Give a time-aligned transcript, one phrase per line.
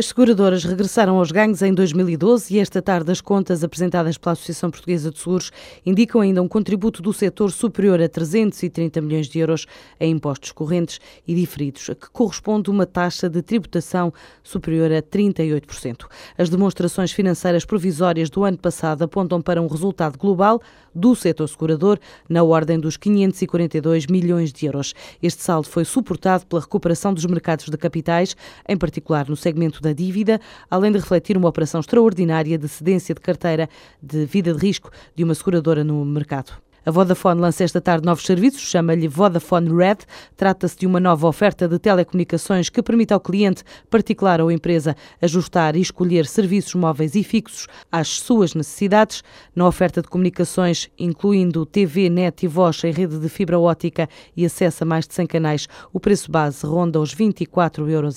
[0.00, 4.70] As seguradoras regressaram aos ganhos em 2012 e esta tarde as contas apresentadas pela Associação
[4.70, 5.52] Portuguesa de Seguros
[5.84, 9.66] indicam ainda um contributo do setor superior a 330 milhões de euros
[10.00, 14.10] em impostos correntes e diferidos, a que corresponde uma taxa de tributação
[14.42, 16.06] superior a 38%.
[16.38, 20.62] As demonstrações financeiras provisórias do ano passado apontam para um resultado global
[20.94, 24.94] do setor segurador na ordem dos 542 milhões de euros.
[25.22, 28.34] Este saldo foi suportado pela recuperação dos mercados de capitais,
[28.66, 33.20] em particular no segmento da dívida, além de refletir uma operação extraordinária de cedência de
[33.20, 33.68] carteira
[34.02, 36.52] de vida de risco de uma seguradora no mercado.
[36.84, 39.98] A Vodafone lança esta tarde novos serviços, chama-lhe Vodafone Red.
[40.34, 45.76] Trata-se de uma nova oferta de telecomunicações que permite ao cliente, particular ou empresa, ajustar
[45.76, 49.22] e escolher serviços móveis e fixos às suas necessidades.
[49.54, 54.46] Na oferta de comunicações, incluindo TV, net e voz em rede de fibra ótica e
[54.46, 58.16] acesso a mais de 100 canais, o preço base ronda os 24,90 euros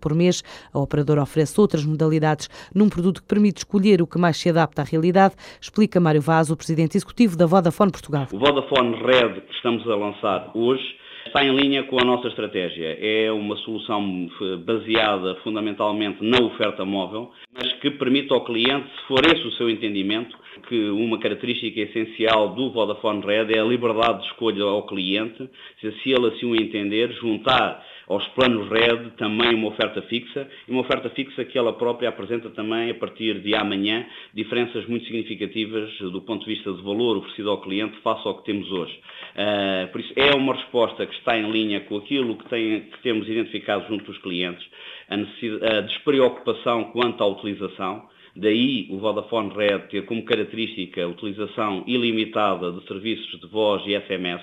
[0.00, 0.42] por mês.
[0.72, 4.82] A operadora oferece outras modalidades num produto que permite escolher o que mais se adapta
[4.82, 8.26] à realidade, explica Mário Vaz, o presidente executivo da Vodafone Portugal.
[8.32, 10.82] O Vodafone Red que estamos a lançar hoje
[11.26, 12.98] está em linha com a nossa estratégia.
[13.00, 14.28] É uma solução
[14.64, 19.70] baseada fundamentalmente na oferta móvel, mas que permite ao cliente, se for esse o seu
[19.70, 20.36] entendimento,
[20.68, 25.48] que uma característica essencial do Vodafone Red é a liberdade de escolha ao cliente,
[25.80, 30.80] se ele assim o entender, juntar aos planos RED também uma oferta fixa e uma
[30.80, 36.20] oferta fixa que ela própria apresenta também a partir de amanhã diferenças muito significativas do
[36.22, 38.98] ponto de vista de valor oferecido ao cliente face ao que temos hoje.
[39.32, 42.98] Uh, por isso é uma resposta que está em linha com aquilo que, tem, que
[43.02, 44.64] temos identificado junto dos clientes,
[45.08, 51.84] a, a despreocupação quanto à utilização, Daí o Vodafone Red ter como característica a utilização
[51.86, 54.42] ilimitada de serviços de voz e SMS,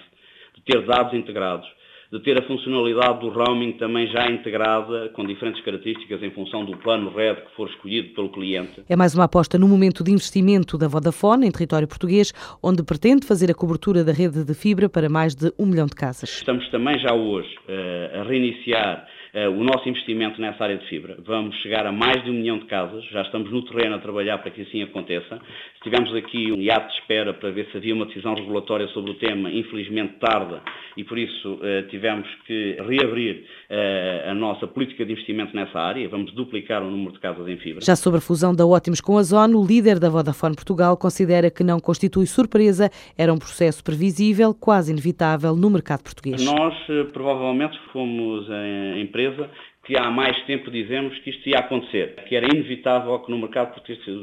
[0.56, 1.68] de ter dados integrados,
[2.12, 6.76] de ter a funcionalidade do roaming também já integrada, com diferentes características em função do
[6.78, 8.84] plano RED que for escolhido pelo cliente.
[8.90, 13.28] É mais uma aposta no momento de investimento da Vodafone em território português, onde pretende
[13.28, 16.30] fazer a cobertura da rede de fibra para mais de um milhão de casas.
[16.30, 21.18] Estamos também já hoje uh, a reiniciar o nosso investimento nessa área de fibra.
[21.26, 24.38] Vamos chegar a mais de um milhão de casas, já estamos no terreno a trabalhar
[24.40, 25.40] para que assim aconteça.
[25.84, 29.14] Tivemos aqui um hiato de espera para ver se havia uma decisão regulatória sobre o
[29.14, 30.62] tema, infelizmente tarda,
[30.98, 36.10] e por isso uh, tivemos que reabrir uh, a nossa política de investimento nessa área.
[36.10, 37.82] Vamos duplicar o número de casas em fibra.
[37.82, 41.50] Já sobre a fusão da Ótimos com a Zone, o líder da Vodafone Portugal considera
[41.52, 46.44] que não constitui surpresa, era um processo previsível, quase inevitável no mercado português.
[46.44, 46.74] Nós
[47.14, 49.52] provavelmente fomos a empresa empresa
[49.90, 53.74] que há mais tempo dizemos que isto ia acontecer, que era inevitável que no mercado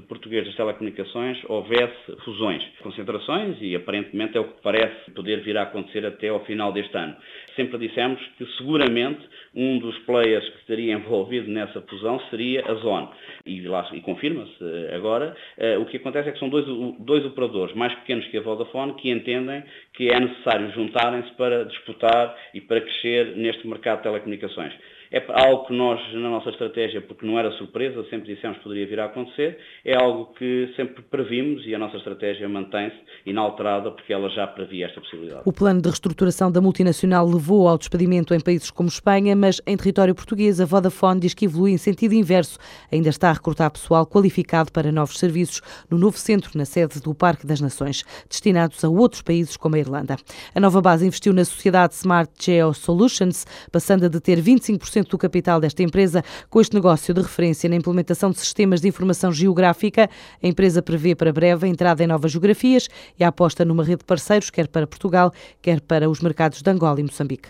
[0.07, 5.63] português das telecomunicações houvesse fusões, concentrações e aparentemente é o que parece poder vir a
[5.63, 7.17] acontecer até ao final deste ano.
[7.57, 13.09] Sempre dissemos que seguramente um dos players que estaria envolvido nessa fusão seria a Zone.
[13.45, 16.65] E, e confirma-se eh, agora, uh, o que acontece é que são dois,
[17.01, 22.37] dois operadores mais pequenos que a Vodafone que entendem que é necessário juntarem-se para disputar
[22.55, 24.73] e para crescer neste mercado de telecomunicações
[25.11, 28.87] é algo que nós, na nossa estratégia, porque não era surpresa, sempre dissemos que poderia
[28.87, 34.13] vir a acontecer, é algo que sempre previmos e a nossa estratégia mantém-se inalterada porque
[34.13, 35.43] ela já previa esta possibilidade.
[35.45, 39.77] O plano de reestruturação da multinacional levou ao despedimento em países como Espanha, mas em
[39.77, 42.59] território português a Vodafone diz que evolui em sentido inverso.
[42.93, 47.15] Ainda está a recrutar pessoal qualificado para novos serviços no novo centro na sede do
[47.15, 50.17] Parque das Nações, destinados a outros países como a Irlanda.
[50.55, 55.61] A nova base investiu na sociedade Smart Geo Solutions, passando a deter 25% do capital
[55.61, 60.11] desta empresa com este negócio de referência na implementação de sistemas de informação geográfica.
[60.43, 63.99] A empresa prevê para breve a entrada em novas geografias e a aposta numa rede
[63.99, 67.49] de parceiros, quer para Portugal, quer para os mercados de Angola e Moçambique.